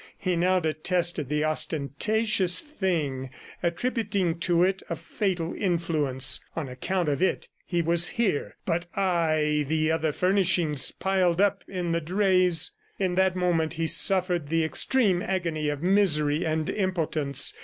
[0.17, 3.29] He now detested the ostentatious thing,
[3.61, 6.43] attributing to it a fatal influence.
[6.55, 8.57] On account of it he was here.
[8.65, 9.63] But, ay!...
[9.67, 12.71] the other furnishings piled up in the drays!...
[12.97, 17.53] In that moment he suffered the extreme agony of misery and impotence.